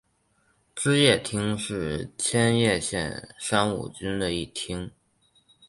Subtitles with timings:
[0.73, 4.89] 芝山町是千叶县山武郡的一町。